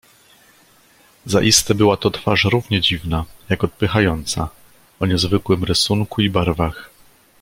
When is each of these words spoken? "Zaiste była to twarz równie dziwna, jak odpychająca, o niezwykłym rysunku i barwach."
"Zaiste 1.25 1.75
była 1.75 1.97
to 1.97 2.11
twarz 2.11 2.45
równie 2.45 2.81
dziwna, 2.81 3.25
jak 3.49 3.63
odpychająca, 3.63 4.49
o 4.99 5.05
niezwykłym 5.05 5.63
rysunku 5.63 6.21
i 6.21 6.29
barwach." 6.29 6.89